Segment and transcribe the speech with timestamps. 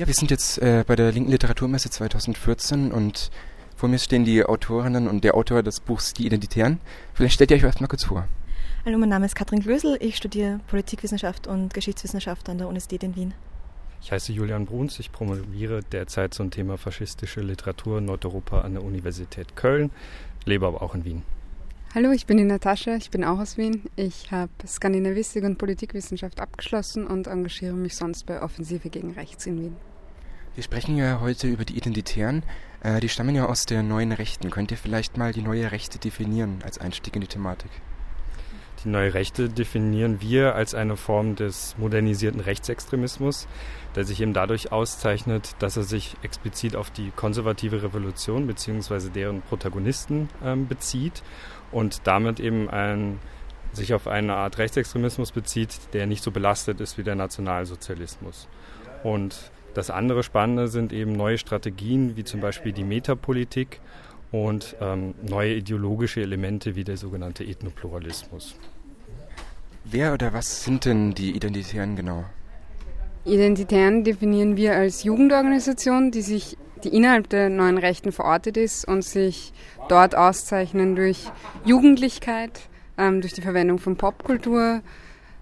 [0.00, 3.30] Ja, wir sind jetzt äh, bei der Linken Literaturmesse 2014 und
[3.76, 6.80] vor mir stehen die Autorinnen und der Autor des Buchs Die Identitären.
[7.12, 8.26] Vielleicht stellt ihr euch erst mal kurz vor.
[8.86, 9.98] Hallo, mein Name ist Katrin Glösel.
[10.00, 13.34] Ich studiere Politikwissenschaft und Geschichtswissenschaft an der Universität in Wien.
[14.00, 14.98] Ich heiße Julian Bruns.
[15.00, 19.90] Ich promoviere derzeit zum Thema faschistische Literatur in Nordeuropa an der Universität Köln,
[20.46, 21.22] lebe aber auch in Wien.
[21.94, 23.82] Hallo, ich bin die Natascha, ich bin auch aus Wien.
[23.96, 29.60] Ich habe Skandinavistik und Politikwissenschaft abgeschlossen und engagiere mich sonst bei Offensive gegen Rechts in
[29.60, 29.89] Wien.
[30.56, 32.42] Wir sprechen ja heute über die Identitären.
[32.82, 34.50] Äh, die stammen ja aus der neuen Rechten.
[34.50, 37.70] Könnt ihr vielleicht mal die neue Rechte definieren als Einstieg in die Thematik?
[38.84, 43.46] Die neue Rechte definieren wir als eine Form des modernisierten Rechtsextremismus,
[43.94, 49.10] der sich eben dadurch auszeichnet, dass er sich explizit auf die konservative Revolution bzw.
[49.10, 51.22] deren Protagonisten ähm, bezieht
[51.70, 53.20] und damit eben ein,
[53.72, 58.48] sich auf eine Art Rechtsextremismus bezieht, der nicht so belastet ist wie der Nationalsozialismus.
[59.04, 63.80] Und das andere Spannende sind eben neue Strategien, wie zum Beispiel die Metapolitik
[64.32, 68.56] und ähm, neue ideologische Elemente wie der sogenannte Ethnopluralismus.
[69.84, 72.24] Wer oder was sind denn die Identitären genau?
[73.24, 79.04] Identitären definieren wir als Jugendorganisation, die sich die innerhalb der neuen Rechten verortet ist und
[79.04, 79.52] sich
[79.88, 81.26] dort auszeichnen durch
[81.64, 84.80] Jugendlichkeit, ähm, durch die Verwendung von Popkultur,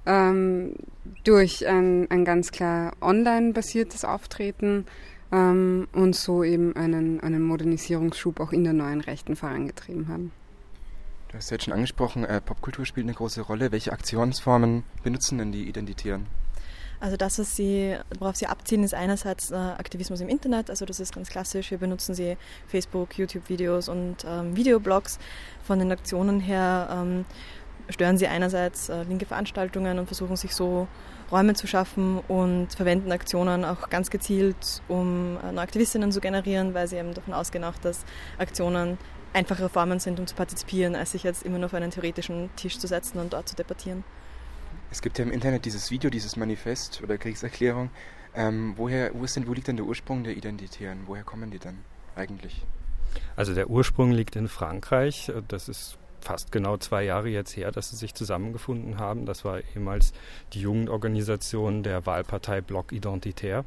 [0.08, 0.74] ähm,
[1.22, 4.86] durch ein, ein ganz klar online-basiertes Auftreten
[5.30, 10.32] ähm, und so eben einen, einen Modernisierungsschub auch in der neuen Rechten vorangetrieben haben.
[11.28, 13.70] Du hast ja jetzt schon angesprochen, äh, Popkultur spielt eine große Rolle.
[13.70, 16.26] Welche Aktionsformen benutzen denn die Identitären?
[17.00, 20.98] Also das, was sie, worauf sie abzielen, ist einerseits äh, Aktivismus im Internet, also das
[20.98, 21.70] ist ganz klassisch.
[21.70, 22.36] Wir benutzen sie
[22.66, 25.18] Facebook, YouTube-Videos und ähm, Videoblogs.
[25.62, 27.24] Von den Aktionen her ähm,
[27.89, 30.89] stören sie einerseits äh, linke Veranstaltungen und versuchen sich so
[31.31, 36.75] Räume zu schaffen und verwenden Aktionen auch ganz gezielt, um äh, neue Aktivistinnen zu generieren,
[36.75, 38.05] weil sie eben davon ausgehen auch, dass
[38.39, 38.98] Aktionen
[39.33, 42.78] einfachere Formen sind, um zu partizipieren, als sich jetzt immer nur auf einen theoretischen Tisch
[42.78, 44.04] zu setzen und dort zu debattieren.
[44.91, 47.91] Es gibt ja im Internet dieses Video, dieses Manifest oder Kriegserklärung.
[48.34, 51.00] Ähm, woher, wo, ist denn, wo liegt denn der Ursprung der Identitären?
[51.06, 51.78] Woher kommen die dann
[52.16, 52.65] eigentlich?
[53.37, 55.31] Also der Ursprung liegt in Frankreich.
[55.48, 55.98] Das ist
[56.28, 59.25] fast genau zwei Jahre jetzt her, dass sie sich zusammengefunden haben.
[59.25, 60.12] Das war ehemals
[60.53, 63.65] die Jugendorganisation der Wahlpartei Bloc Identitaire.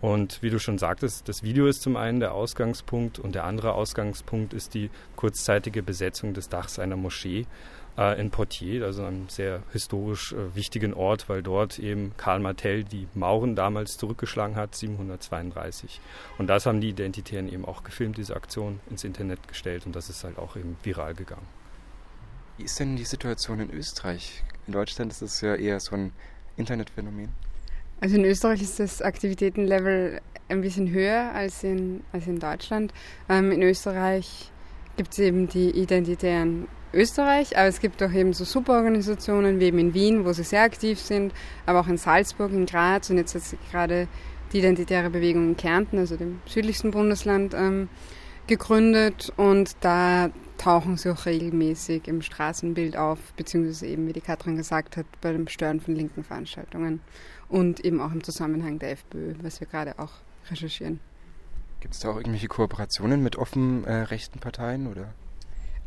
[0.00, 3.74] Und wie du schon sagtest, das Video ist zum einen der Ausgangspunkt und der andere
[3.74, 7.46] Ausgangspunkt ist die kurzzeitige Besetzung des Dachs einer Moschee
[7.98, 12.84] äh, in Poitiers, also einem sehr historisch äh, wichtigen Ort, weil dort eben Karl Martel
[12.84, 16.00] die Mauren damals zurückgeschlagen hat, 732.
[16.38, 20.08] Und das haben die Identitären eben auch gefilmt, diese Aktion ins Internet gestellt und das
[20.08, 21.60] ist halt auch eben viral gegangen.
[22.56, 24.42] Wie ist denn die Situation in Österreich?
[24.66, 26.12] In Deutschland ist das ja eher so ein
[26.56, 27.30] Internetphänomen.
[28.00, 32.92] Also in Österreich ist das Aktivitätenlevel ein bisschen höher als in, als in Deutschland.
[33.28, 34.50] Ähm, in Österreich
[34.96, 39.78] gibt es eben die Identitären Österreich, aber es gibt auch eben so Superorganisationen wie eben
[39.78, 41.32] in Wien, wo sie sehr aktiv sind,
[41.66, 44.08] aber auch in Salzburg, in Graz und jetzt hat gerade
[44.52, 47.88] die Identitäre Bewegung in Kärnten, also dem südlichsten Bundesland, ähm,
[48.48, 54.56] gegründet und da tauchen sie auch regelmäßig im Straßenbild auf, beziehungsweise eben, wie die Katrin
[54.56, 57.00] gesagt hat, bei dem Stören von linken Veranstaltungen
[57.48, 60.12] und eben auch im Zusammenhang der FPÖ, was wir gerade auch
[60.50, 61.00] recherchieren.
[61.80, 65.14] Gibt es da auch irgendwelche Kooperationen mit offen äh, rechten Parteien oder?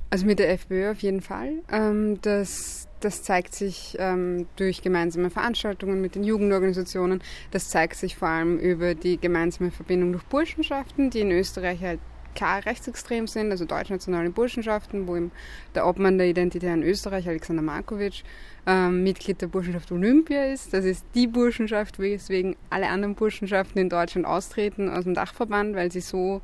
[0.09, 1.61] Also mit der FPÖ auf jeden Fall.
[1.71, 7.21] Ähm, das, das zeigt sich ähm, durch gemeinsame Veranstaltungen mit den Jugendorganisationen.
[7.51, 11.99] Das zeigt sich vor allem über die gemeinsame Verbindung durch Burschenschaften, die in Österreich halt
[12.33, 15.31] klar rechtsextrem sind, also deutschnationale Burschenschaften, wo eben
[15.75, 18.23] der Obmann der Identitären Österreich, Alexander Markovic,
[18.65, 20.73] ähm, Mitglied der Burschenschaft Olympia ist.
[20.73, 25.91] Das ist die Burschenschaft, weswegen alle anderen Burschenschaften in Deutschland austreten aus dem Dachverband, weil
[25.91, 26.41] sie so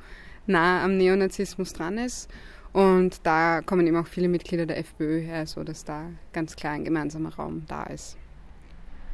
[0.47, 2.29] nah am Neonazismus dran ist.
[2.72, 6.83] Und da kommen eben auch viele Mitglieder der FPÖ her, sodass da ganz klar ein
[6.83, 8.17] gemeinsamer Raum da ist.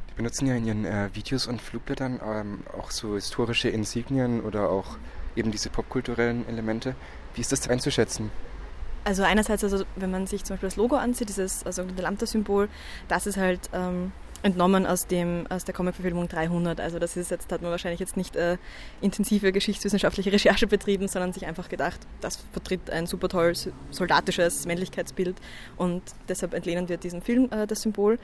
[0.09, 4.69] Die benutzen ja in ihren äh, Videos und Flugblättern ähm, auch so historische Insignien oder
[4.69, 4.97] auch
[5.35, 6.95] eben diese popkulturellen Elemente.
[7.33, 8.31] Wie ist das einzuschätzen?
[9.03, 12.69] Also einerseits, also wenn man sich zum Beispiel das Logo ansieht, dieses also Lambda-Symbol,
[13.07, 14.11] das ist halt ähm,
[14.45, 16.79] entnommen aus, dem, aus der Comic-Verfilmung 300.
[16.79, 18.57] Also das ist jetzt, hat man wahrscheinlich jetzt nicht äh,
[19.01, 25.35] intensive geschichtswissenschaftliche Recherche betrieben, sondern sich einfach gedacht, das vertritt ein super tolles soldatisches Männlichkeitsbild
[25.77, 28.19] und deshalb entlehnen wir diesem Film äh, das Symbol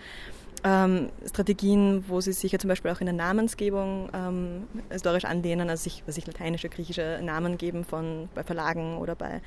[0.64, 5.70] ähm, Strategien, wo sie sich ja zum Beispiel auch in der Namensgebung ähm, historisch anlehnen,
[5.70, 9.42] also sich, was sich lateinische, griechische Namen geben von, bei Verlagen oder bei,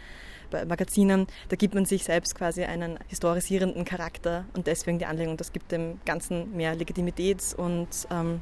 [0.50, 1.26] bei Magazinen.
[1.48, 5.36] Da gibt man sich selbst quasi einen historisierenden Charakter und deswegen die Anlehnung.
[5.36, 8.40] Das gibt dem Ganzen mehr Legitimität und ähm,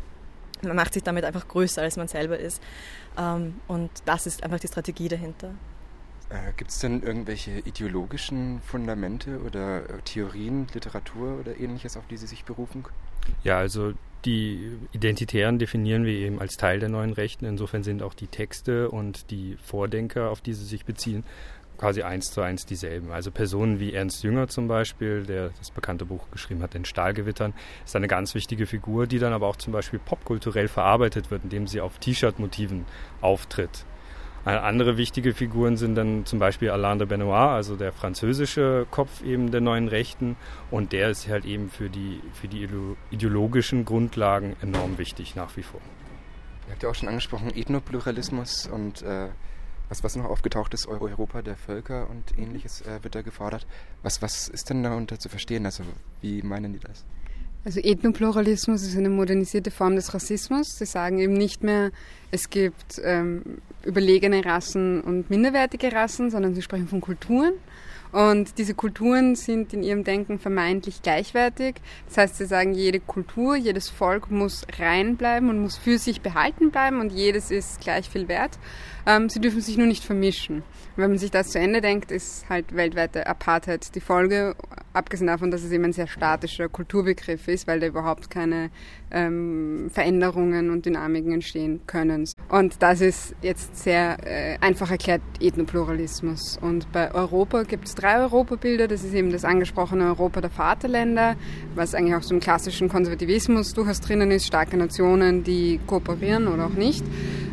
[0.62, 2.62] Man macht sich damit einfach größer, als man selber ist.
[3.18, 5.54] Ähm, und das ist einfach die Strategie dahinter.
[6.32, 12.16] Äh, Gibt es denn irgendwelche ideologischen Fundamente oder äh, Theorien, Literatur oder ähnliches, auf die
[12.16, 12.84] Sie sich berufen?
[13.44, 13.92] Ja, also
[14.24, 17.44] die Identitären definieren wir eben als Teil der neuen Rechten.
[17.44, 21.24] Insofern sind auch die Texte und die Vordenker, auf die sie sich beziehen,
[21.76, 23.10] quasi eins zu eins dieselben.
[23.10, 27.52] Also Personen wie Ernst Jünger zum Beispiel, der das bekannte Buch geschrieben hat, in Stahlgewittern,
[27.84, 31.66] ist eine ganz wichtige Figur, die dann aber auch zum Beispiel popkulturell verarbeitet wird, indem
[31.66, 32.86] sie auf T-Shirt-Motiven
[33.20, 33.84] auftritt.
[34.44, 39.52] Andere wichtige Figuren sind dann zum Beispiel Alain de Benoit, also der französische Kopf eben
[39.52, 40.36] der neuen Rechten.
[40.70, 42.68] Und der ist halt eben für die, für die
[43.10, 45.80] ideologischen Grundlagen enorm wichtig nach wie vor.
[46.66, 49.28] Ihr habt ja auch schon angesprochen, Ethnopluralismus und äh,
[49.88, 53.66] was, was noch aufgetaucht ist, Europa der Völker und ähnliches äh, wird da gefordert.
[54.02, 55.66] Was, was ist denn darunter zu verstehen?
[55.66, 55.84] Also
[56.20, 57.04] wie meinen die das?
[57.64, 60.78] Also Ethnopluralismus ist eine modernisierte Form des Rassismus.
[60.78, 61.92] Sie sagen eben nicht mehr,
[62.32, 67.52] es gibt ähm, überlegene Rassen und minderwertige Rassen, sondern sie sprechen von Kulturen.
[68.10, 71.76] Und diese Kulturen sind in ihrem Denken vermeintlich gleichwertig.
[72.08, 76.20] Das heißt, sie sagen, jede Kultur, jedes Volk muss rein bleiben und muss für sich
[76.20, 78.58] behalten bleiben und jedes ist gleich viel wert.
[79.06, 80.62] Ähm, sie dürfen sich nur nicht vermischen.
[80.96, 84.54] wenn man sich das zu Ende denkt, ist halt weltweite Apartheid die Folge,
[84.92, 88.70] abgesehen davon, dass es eben ein sehr statischer Kulturbegriff ist, weil da überhaupt keine
[89.10, 92.28] ähm, Veränderungen und Dynamiken entstehen können.
[92.48, 96.58] Und das ist jetzt sehr äh, einfach erklärt Ethnopluralismus.
[96.60, 98.88] Und bei Europa gibt es drei Europabilder.
[98.88, 101.36] Das ist eben das angesprochene Europa der Vaterländer,
[101.74, 106.66] was eigentlich auch so im klassischen Konservativismus durchaus drinnen ist, starke Nationen, die kooperieren oder
[106.66, 107.04] auch nicht.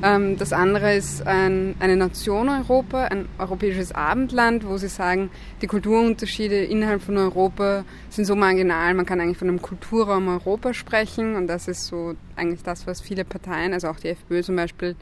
[0.01, 5.29] Ähm, das andere ist ein, eine Nation Europa, ein europäisches Abendland, wo sie sagen,
[5.61, 10.73] die Kulturunterschiede innerhalb von Europa sind so marginal, man kann eigentlich von einem Kulturraum Europa
[10.73, 14.55] sprechen und das ist so eigentlich das, was viele Parteien, also auch die FPÖ zum
[14.55, 14.95] Beispiel,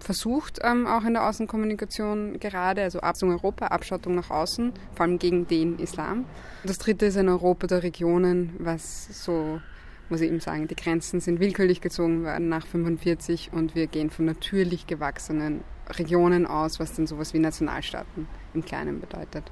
[0.00, 5.18] versucht, ähm, auch in der Außenkommunikation gerade, also Abschottung Europa, Abschottung nach außen, vor allem
[5.18, 6.24] gegen den Islam.
[6.64, 9.60] Das dritte ist ein Europa der Regionen, was so
[10.08, 14.10] muss ich eben sagen, die Grenzen sind willkürlich gezogen worden nach 45 und wir gehen
[14.10, 19.50] von natürlich gewachsenen Regionen aus, was dann sowas wie Nationalstaaten im Kleinen bedeutet.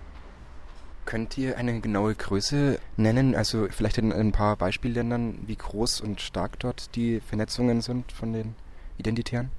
[1.06, 6.20] Könnt ihr eine genaue Größe nennen, also vielleicht in ein paar Beispielländern, wie groß und
[6.20, 8.54] stark dort die Vernetzungen sind von den
[8.96, 9.50] Identitären?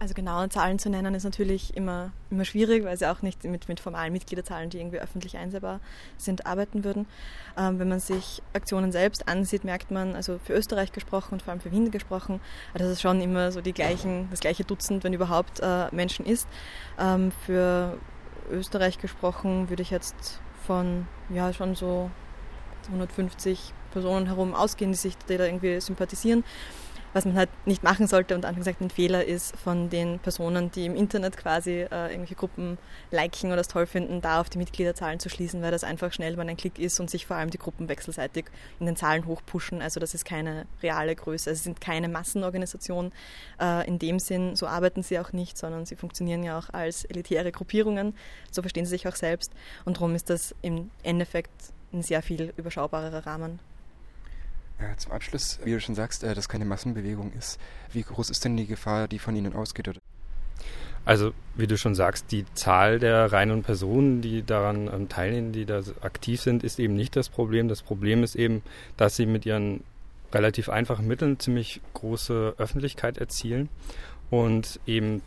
[0.00, 3.68] Also genaue Zahlen zu nennen ist natürlich immer, immer schwierig, weil sie auch nicht mit,
[3.68, 5.80] mit formalen Mitgliederzahlen, die irgendwie öffentlich einsehbar
[6.16, 7.06] sind, arbeiten würden.
[7.56, 11.50] Ähm, wenn man sich Aktionen selbst ansieht, merkt man, also für Österreich gesprochen und vor
[11.50, 12.40] allem für Wien gesprochen,
[12.74, 16.46] dass es schon immer so die gleichen, das gleiche Dutzend, wenn überhaupt, äh, Menschen ist.
[16.96, 17.98] Ähm, für
[18.52, 22.08] Österreich gesprochen würde ich jetzt von ja schon so
[22.86, 26.44] 150 Personen herum ausgehen, die sich die da irgendwie sympathisieren
[27.12, 30.86] was man halt nicht machen sollte und gesagt ein Fehler ist von den Personen, die
[30.86, 32.78] im Internet quasi äh, irgendwelche Gruppen
[33.10, 36.36] liken oder es toll finden, da auf die Mitgliederzahlen zu schließen, weil das einfach schnell
[36.36, 38.46] mal ein Klick ist und sich vor allem die Gruppen wechselseitig
[38.80, 39.80] in den Zahlen hochpushen.
[39.80, 41.50] Also das ist keine reale Größe.
[41.50, 43.12] Also es sind keine Massenorganisationen
[43.60, 44.56] äh, in dem Sinn.
[44.56, 48.14] So arbeiten sie auch nicht, sondern sie funktionieren ja auch als elitäre Gruppierungen.
[48.50, 49.52] So verstehen sie sich auch selbst.
[49.84, 53.60] Und darum ist das im Endeffekt ein sehr viel überschaubarerer Rahmen.
[54.80, 57.58] Ja, zum Abschluss, wie du schon sagst, äh, dass keine Massenbewegung ist.
[57.92, 60.00] Wie groß ist denn die Gefahr, die von Ihnen ausgeht?
[61.04, 65.64] Also, wie du schon sagst, die Zahl der reinen Personen, die daran ähm, teilnehmen, die
[65.64, 67.68] da aktiv sind, ist eben nicht das Problem.
[67.68, 68.62] Das Problem ist eben,
[68.96, 69.82] dass sie mit ihren
[70.32, 73.70] relativ einfachen Mitteln ziemlich große Öffentlichkeit erzielen
[74.30, 75.22] und eben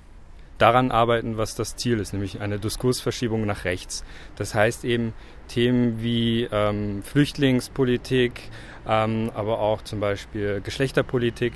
[0.59, 4.03] daran arbeiten, was das Ziel ist, nämlich eine Diskursverschiebung nach rechts.
[4.35, 5.13] Das heißt eben
[5.51, 8.49] Themen wie ähm, Flüchtlingspolitik,
[8.87, 11.53] ähm, aber auch zum Beispiel Geschlechterpolitik,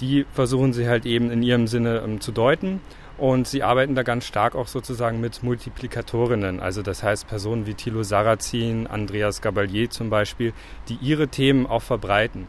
[0.00, 2.80] die versuchen sie halt eben in ihrem Sinne ähm, zu deuten.
[3.16, 7.74] Und sie arbeiten da ganz stark auch sozusagen mit Multiplikatorinnen, also das heißt Personen wie
[7.74, 10.52] Thilo Sarrazin, Andreas Gabalier zum Beispiel,
[10.88, 12.48] die ihre Themen auch verbreiten.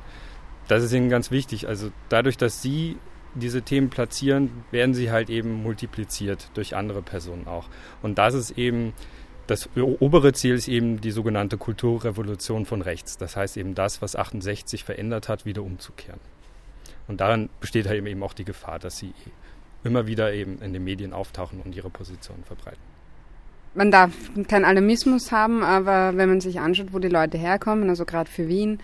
[0.68, 1.68] Das ist ihnen ganz wichtig.
[1.68, 2.98] Also dadurch, dass sie
[3.36, 7.68] diese Themen platzieren, werden sie halt eben multipliziert durch andere Personen auch.
[8.02, 8.94] Und das ist eben,
[9.48, 13.18] das obere Ziel ist eben die sogenannte Kulturrevolution von rechts.
[13.18, 16.20] Das heißt eben das, was 68 verändert hat, wieder umzukehren.
[17.08, 19.14] Und daran besteht halt eben auch die Gefahr, dass sie
[19.84, 22.82] immer wieder eben in den Medien auftauchen und ihre Position verbreiten.
[23.76, 24.14] Man darf
[24.48, 28.48] keinen Alarmismus haben, aber wenn man sich anschaut, wo die Leute herkommen, also gerade für
[28.48, 28.80] Wien,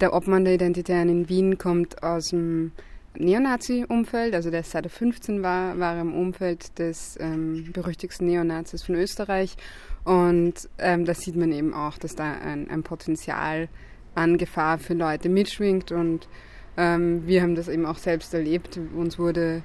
[0.00, 2.72] der Obmann der Identitären in Wien kommt aus dem
[3.16, 8.96] Neonazi-Umfeld, also der seit er 15 war, war im Umfeld des ähm, berüchtigsten Neonazis von
[8.96, 9.56] Österreich.
[10.04, 13.68] Und ähm, da sieht man eben auch, dass da ein, ein Potenzial
[14.14, 16.28] an Gefahr für Leute mitschwingt und
[16.76, 18.80] Ähm, wir haben das eben auch selbst erlebt.
[18.96, 19.62] Uns wurde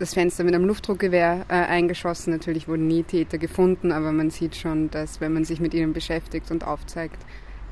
[0.00, 2.32] das Fenster mit einem Luftdruckgewehr äh, eingeschossen.
[2.32, 5.92] Natürlich wurden nie Täter gefunden, aber man sieht schon, dass wenn man sich mit ihnen
[5.92, 7.24] beschäftigt und aufzeigt,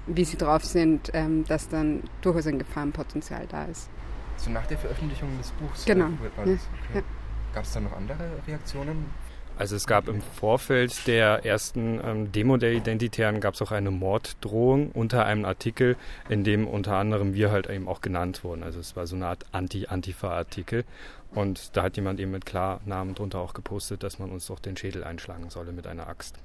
[0.07, 3.91] wie sie drauf sind, ähm, dass dann durchaus ein Gefahrenpotenzial da ist.
[4.37, 5.85] So nach der Veröffentlichung des Buchs?
[5.85, 6.07] Genau.
[6.07, 6.59] Äh, ja, okay.
[6.95, 7.03] ja.
[7.55, 9.07] Gab es da noch andere Reaktionen?
[9.59, 13.91] Also es gab im Vorfeld der ersten ähm, Demo der Identitären gab es auch eine
[13.91, 15.97] Morddrohung unter einem Artikel,
[16.29, 18.63] in dem unter anderem wir halt eben auch genannt wurden.
[18.63, 20.85] Also es war so eine Art Anti-Antifa-Artikel
[21.35, 24.77] und da hat jemand eben mit Klarnamen drunter auch gepostet, dass man uns doch den
[24.77, 26.39] Schädel einschlagen solle mit einer Axt.